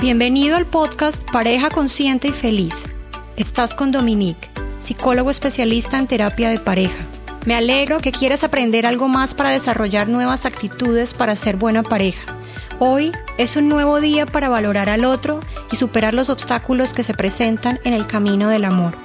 [0.00, 2.86] Bienvenido al podcast Pareja Consciente y Feliz.
[3.36, 7.04] Estás con Dominique, psicólogo especialista en terapia de pareja.
[7.44, 12.24] Me alegro que quieras aprender algo más para desarrollar nuevas actitudes para ser buena pareja.
[12.78, 15.38] Hoy es un nuevo día para valorar al otro
[15.70, 18.96] y superar los obstáculos que se presentan en el camino del amor.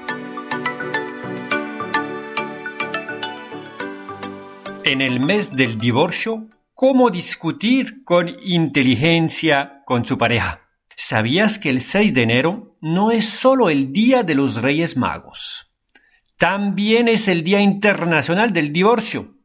[4.86, 10.64] En el mes del divorcio, ¿cómo discutir con inteligencia con su pareja?
[10.98, 15.70] ¿Sabías que el 6 de enero no es solo el Día de los Reyes Magos?
[16.38, 19.36] También es el Día Internacional del Divorcio.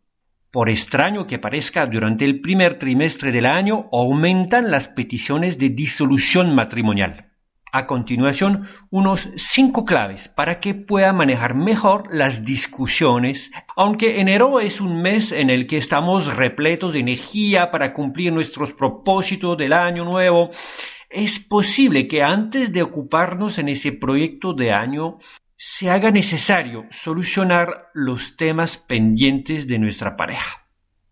[0.52, 6.54] Por extraño que parezca, durante el primer trimestre del año aumentan las peticiones de disolución
[6.54, 7.32] matrimonial.
[7.72, 14.80] A continuación, unos cinco claves para que pueda manejar mejor las discusiones, aunque enero es
[14.80, 20.04] un mes en el que estamos repletos de energía para cumplir nuestros propósitos del año
[20.04, 20.50] nuevo,
[21.10, 25.18] es posible que antes de ocuparnos en ese proyecto de año
[25.56, 30.66] se haga necesario solucionar los temas pendientes de nuestra pareja.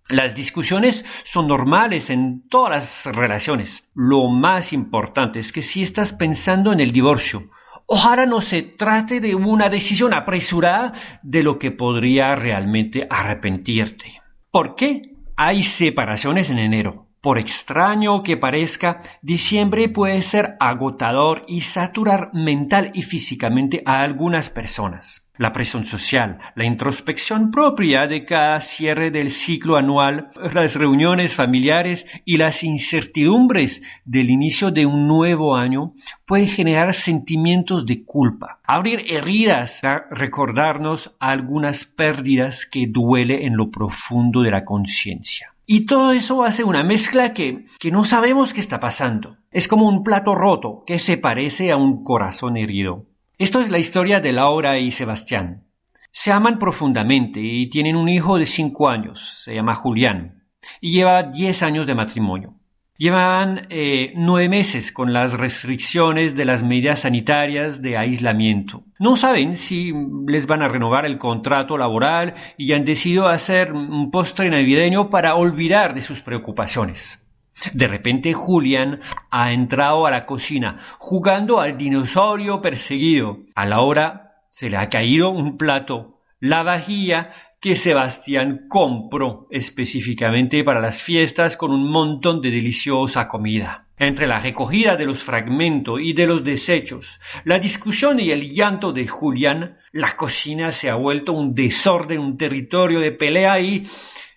[0.09, 2.71] Las discusiones son normales en todas
[3.07, 3.91] las relaciones.
[3.95, 7.51] Lo más importante es que si estás pensando en el divorcio,
[7.85, 14.23] ojalá no se trate de una decisión apresurada de lo que podría realmente arrepentirte.
[14.51, 15.15] ¿Por qué?
[15.37, 17.08] Hay separaciones en enero.
[17.21, 24.51] Por extraño que parezca, diciembre puede ser agotador y saturar mental y físicamente a algunas
[24.51, 25.25] personas.
[25.37, 32.07] La presión social, la introspección propia de cada cierre del ciclo anual, las reuniones familiares
[32.25, 39.05] y las incertidumbres del inicio de un nuevo año pueden generar sentimientos de culpa, abrir
[39.09, 39.81] heridas,
[40.11, 45.53] recordarnos algunas pérdidas que duele en lo profundo de la conciencia.
[45.71, 49.37] Y todo eso hace una mezcla que, que no sabemos qué está pasando.
[49.51, 53.05] Es como un plato roto que se parece a un corazón herido.
[53.37, 55.67] Esto es la historia de Laura y Sebastián.
[56.11, 60.47] Se aman profundamente y tienen un hijo de cinco años, se llama Julián,
[60.81, 62.58] y lleva diez años de matrimonio.
[63.01, 68.83] Llevaban eh, nueve meses con las restricciones de las medidas sanitarias de aislamiento.
[68.99, 69.95] No saben si
[70.27, 75.37] les van a renovar el contrato laboral y han decidido hacer un postre navideño para
[75.37, 77.25] olvidar de sus preocupaciones.
[77.73, 83.39] De repente Julian ha entrado a la cocina jugando al dinosaurio perseguido.
[83.55, 86.19] A la hora se le ha caído un plato.
[86.41, 87.31] La vajilla
[87.61, 93.87] que Sebastián compró específicamente para las fiestas con un montón de deliciosa comida.
[93.97, 98.93] Entre la recogida de los fragmentos y de los desechos, la discusión y el llanto
[98.93, 103.89] de Julián, la cocina se ha vuelto un desorden, un territorio de pelea y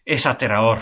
[0.04, 0.80] es aterrador.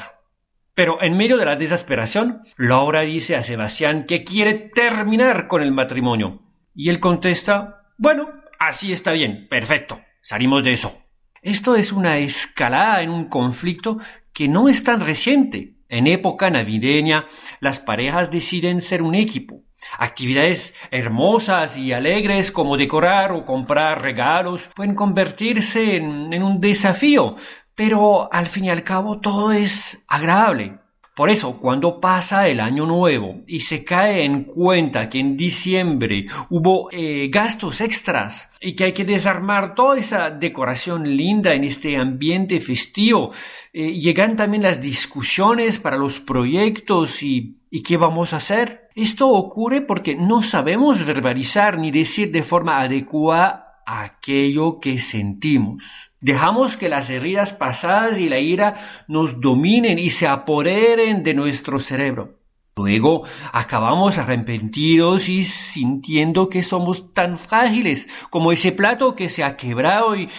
[0.73, 5.73] Pero en medio de la desesperación, Laura dice a Sebastián que quiere terminar con el
[5.73, 6.41] matrimonio.
[6.73, 8.29] Y él contesta, bueno,
[8.59, 11.08] así está bien, perfecto, salimos de eso.
[11.41, 13.99] Esto es una escalada en un conflicto
[14.33, 15.73] que no es tan reciente.
[15.87, 17.25] En época navideña,
[17.59, 19.63] las parejas deciden ser un equipo.
[19.97, 27.37] Actividades hermosas y alegres como decorar o comprar regalos pueden convertirse en, un desafío,
[27.75, 30.79] pero al fin y al cabo todo es agradable.
[31.19, 36.27] Por eso, cuando pasa el año nuevo y se cae en cuenta que en diciembre
[36.49, 41.97] hubo eh, gastos extras y que hay que desarmar toda esa decoración linda en este
[41.97, 43.33] ambiente festivo,
[43.73, 48.87] eh, llegan también las discusiones para los proyectos y, y qué vamos a hacer.
[48.95, 56.08] Esto ocurre porque no sabemos verbalizar ni decir de forma adecuada aquello que sentimos.
[56.21, 61.79] Dejamos que las heridas pasadas y la ira nos dominen y se apoderen de nuestro
[61.79, 62.39] cerebro.
[62.79, 69.57] Luego acabamos arrepentidos y sintiendo que somos tan frágiles como ese plato que se ha
[69.57, 70.29] quebrado y,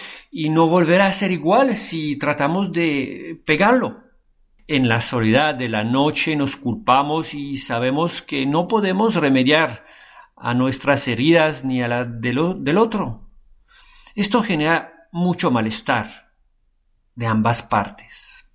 [0.49, 3.99] no volverá a ser igual si tratamos de pegarlo.
[4.67, 9.85] En la soledad de la noche nos culpamos y sabemos que no podemos remediar
[10.35, 13.29] a nuestras heridas ni a las del otro.
[14.15, 16.31] Esto genera mucho malestar
[17.15, 18.45] de ambas partes.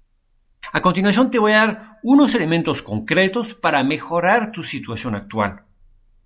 [0.73, 5.63] A continuación te voy a dar unos elementos concretos para mejorar tu situación actual.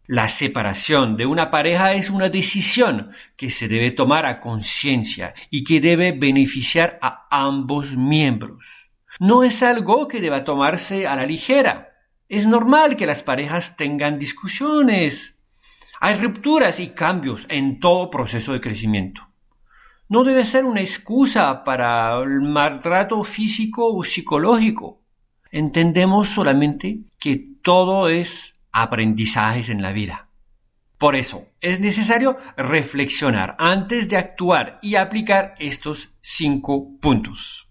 [0.06, 5.62] La separación de una pareja es una decisión que se debe tomar a conciencia y
[5.62, 8.90] que debe beneficiar a ambos miembros.
[9.20, 11.90] No es algo que deba tomarse a la ligera.
[12.28, 15.36] Es normal que las parejas tengan discusiones,
[16.02, 19.29] hay rupturas y cambios en todo proceso de crecimiento.
[20.10, 25.02] No debe ser una excusa para el maltrato físico o psicológico.
[25.52, 30.26] Entendemos solamente que todo es aprendizajes en la vida.
[30.98, 37.68] Por eso, es necesario reflexionar antes de actuar y aplicar estos cinco puntos.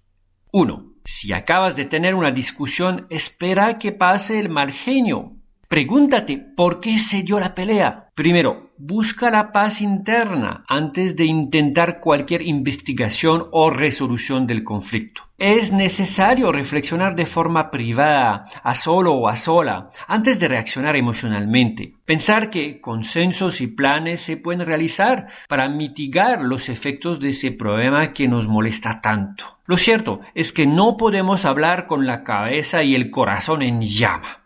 [0.54, 0.94] 1.
[1.04, 5.34] Si acabas de tener una discusión, espera que pase el mal genio.
[5.68, 8.08] Pregúntate por qué se dio la pelea.
[8.16, 15.24] Primero, busca la paz interna antes de intentar cualquier investigación o resolución del conflicto.
[15.38, 21.94] Es necesario reflexionar de forma privada, a solo o a sola, antes de reaccionar emocionalmente.
[22.06, 28.14] Pensar que consensos y planes se pueden realizar para mitigar los efectos de ese problema
[28.14, 29.60] que nos molesta tanto.
[29.66, 34.46] Lo cierto es que no podemos hablar con la cabeza y el corazón en llama.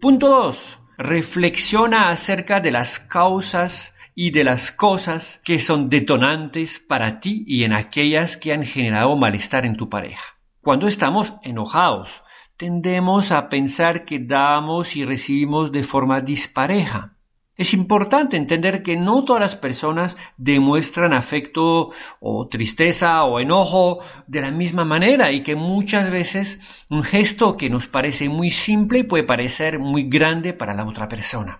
[0.00, 0.78] Punto 2.
[0.98, 7.62] Reflexiona acerca de las causas y de las cosas que son detonantes para ti y
[7.62, 10.24] en aquellas que han generado malestar en tu pareja.
[10.60, 12.24] Cuando estamos enojados,
[12.56, 17.12] tendemos a pensar que damos y recibimos de forma dispareja.
[17.58, 21.90] Es importante entender que no todas las personas demuestran afecto
[22.20, 27.68] o tristeza o enojo de la misma manera y que muchas veces un gesto que
[27.68, 31.58] nos parece muy simple puede parecer muy grande para la otra persona.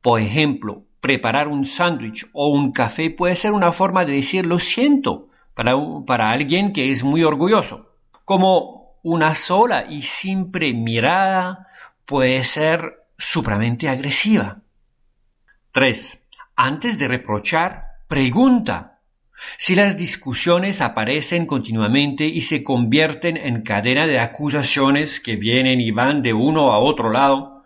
[0.00, 4.60] Por ejemplo, preparar un sándwich o un café puede ser una forma de decir lo
[4.60, 5.72] siento para,
[6.06, 7.90] para alguien que es muy orgulloso.
[8.24, 11.66] Como una sola y simple mirada
[12.04, 14.60] puede ser supremamente agresiva.
[15.72, 16.20] 3.
[16.56, 18.98] Antes de reprochar, pregunta.
[19.56, 25.92] Si las discusiones aparecen continuamente y se convierten en cadena de acusaciones que vienen y
[25.92, 27.62] van de uno a otro lado,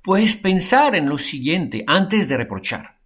[0.00, 2.96] puedes pensar en lo siguiente antes de reprochar.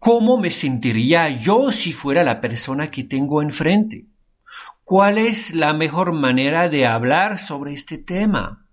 [0.00, 4.06] ¿Cómo me sentiría yo si fuera la persona que tengo enfrente?
[4.82, 8.66] ¿Cuál es la mejor manera de hablar sobre este tema?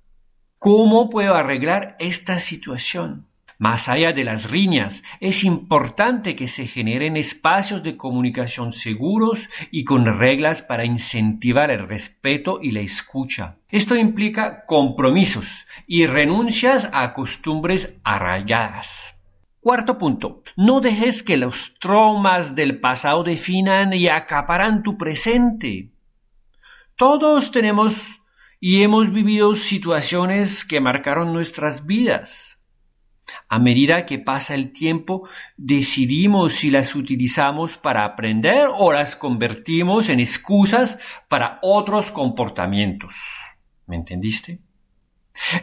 [0.57, 3.27] ¿Cómo puedo arreglar esta situación?
[3.59, 9.83] Más allá de las riñas, es importante que se generen espacios de comunicación seguros y
[9.83, 13.57] con reglas para incentivar el respeto y la escucha.
[13.69, 19.15] Esto implica compromisos y renuncias a costumbres arraigadas.
[19.63, 20.43] Cuarto punto.
[20.57, 25.89] No dejes que los traumas del pasado definan y acaparan tu presente.
[26.97, 28.21] Todos tenemos
[28.59, 32.52] y hemos vivido situaciones que marcaron nuestras vidas.
[33.47, 35.27] A medida que pasa el tiempo,
[35.57, 43.15] decidimos si las utilizamos para aprender o las convertimos en excusas para otros comportamientos.
[43.87, 44.59] ¿Me entendiste?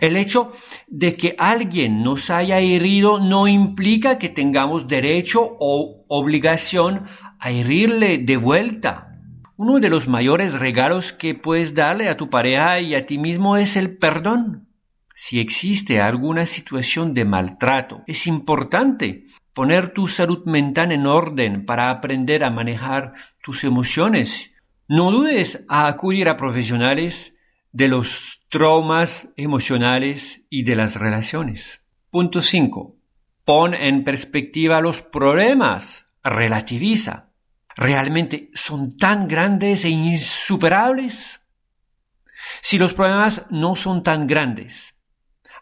[0.00, 0.52] El hecho
[0.88, 7.06] de que alguien nos haya herido no implica que tengamos derecho o obligación
[7.38, 9.18] a herirle de vuelta.
[9.56, 13.56] Uno de los mayores regalos que puedes darle a tu pareja y a ti mismo
[13.56, 14.69] es el perdón
[15.22, 18.02] si existe alguna situación de maltrato.
[18.06, 23.12] Es importante poner tu salud mental en orden para aprender a manejar
[23.42, 24.50] tus emociones.
[24.88, 27.36] No dudes a acudir a profesionales
[27.70, 31.82] de los traumas emocionales y de las relaciones.
[32.08, 32.96] Punto 5.
[33.44, 36.06] Pon en perspectiva los problemas.
[36.24, 37.28] Relativiza.
[37.76, 41.42] ¿Realmente son tan grandes e insuperables?
[42.62, 44.96] Si los problemas no son tan grandes,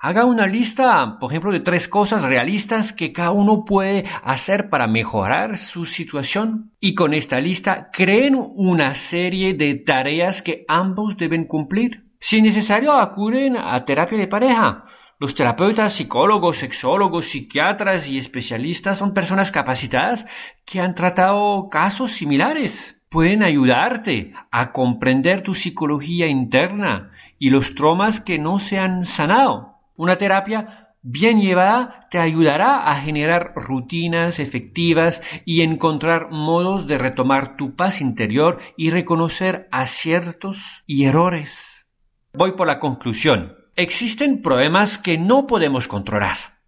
[0.00, 4.87] Haga una lista, por ejemplo, de tres cosas realistas que cada uno puede hacer para
[4.87, 6.71] mejorar su situación.
[6.78, 12.05] Y con esta lista creen una serie de tareas que ambos deben cumplir.
[12.21, 14.85] Si necesario, acuden a terapia de pareja.
[15.19, 20.26] Los terapeutas, psicólogos, sexólogos, psiquiatras y especialistas son personas capacitadas
[20.64, 22.97] que han tratado casos similares.
[23.09, 29.68] Pueden ayudarte a comprender tu psicología interna y los traumas que no se han sanado.
[29.99, 37.57] Una terapia bien llevada te ayudará a generar rutinas efectivas y encontrar modos de retomar
[37.57, 41.85] tu paz interior y reconocer aciertos y errores.
[42.33, 43.57] Voy por la conclusión.
[43.75, 46.61] Existen problemas que no podemos controlar.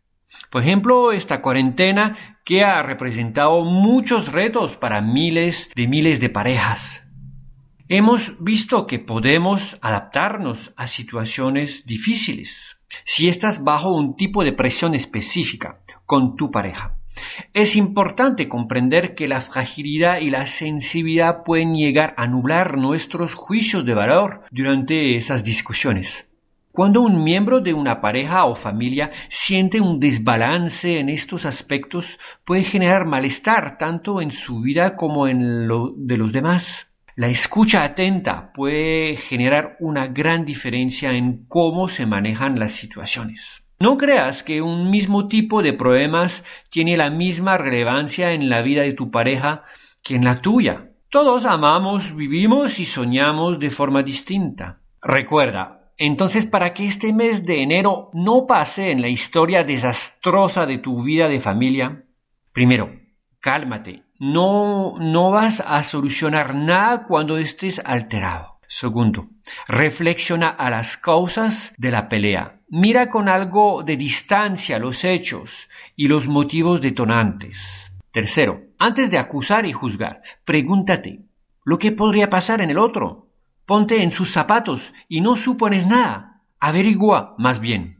[0.50, 7.04] Por ejemplo, esta cuarentena que ha representado muchos retos para miles de miles de parejas.
[7.86, 14.94] Hemos visto que podemos adaptarnos a situaciones difíciles si estás bajo un tipo de presión
[14.94, 16.96] específica con tu pareja.
[17.52, 23.84] Es importante comprender que la fragilidad y la sensibilidad pueden llegar a nublar nuestros juicios
[23.84, 26.26] de valor durante esas discusiones.
[26.72, 32.62] Cuando un miembro de una pareja o familia siente un desbalance en estos aspectos, puede
[32.62, 36.89] generar malestar tanto en su vida como en lo de los demás.
[37.20, 43.62] La escucha atenta puede generar una gran diferencia en cómo se manejan las situaciones.
[43.78, 48.84] No creas que un mismo tipo de problemas tiene la misma relevancia en la vida
[48.84, 49.64] de tu pareja
[50.02, 50.92] que en la tuya.
[51.10, 54.80] Todos amamos, vivimos y soñamos de forma distinta.
[55.02, 60.78] Recuerda, entonces para que este mes de enero no pase en la historia desastrosa de
[60.78, 62.02] tu vida de familia,
[62.54, 62.99] primero,
[63.40, 64.04] cálmate.
[64.18, 68.58] No, no vas a solucionar nada cuando estés alterado.
[68.68, 69.28] Segundo,
[69.66, 72.60] reflexiona a las causas de la pelea.
[72.68, 77.90] Mira con algo de distancia los hechos y los motivos detonantes.
[78.12, 81.24] Tercero, antes de acusar y juzgar, pregúntate
[81.64, 83.28] lo que podría pasar en el otro.
[83.66, 86.42] Ponte en sus zapatos y no supones nada.
[86.60, 87.99] Averigua más bien.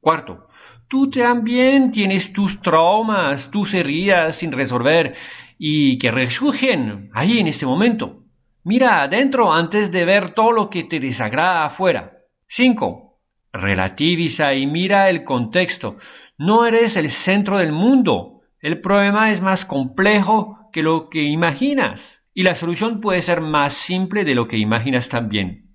[0.00, 0.48] Cuarto,
[0.86, 5.14] tú también tienes tus traumas, tus heridas sin resolver
[5.58, 8.22] y que resurgen ahí en este momento.
[8.64, 12.18] Mira adentro antes de ver todo lo que te desagrada afuera.
[12.48, 13.18] 5.
[13.52, 15.96] Relativiza y mira el contexto.
[16.36, 18.42] No eres el centro del mundo.
[18.60, 22.02] El problema es más complejo que lo que imaginas.
[22.34, 25.67] Y la solución puede ser más simple de lo que imaginas también.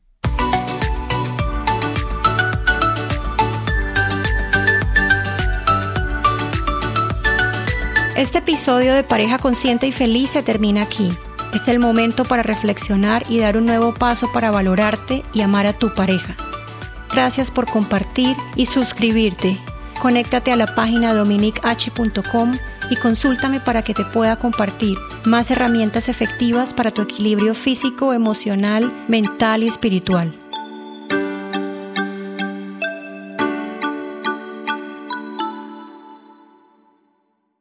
[8.16, 11.10] Este episodio de Pareja Consciente y Feliz se termina aquí.
[11.52, 15.74] Es el momento para reflexionar y dar un nuevo paso para valorarte y amar a
[15.74, 16.36] tu pareja.
[17.12, 19.58] Gracias por compartir y suscribirte.
[20.00, 22.52] Conéctate a la página dominich.com
[22.92, 28.94] y consúltame para que te pueda compartir más herramientas efectivas para tu equilibrio físico, emocional,
[29.08, 30.43] mental y espiritual.